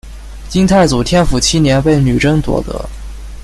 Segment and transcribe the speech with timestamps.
[0.49, 2.89] 金太祖天辅七年被女真夺得。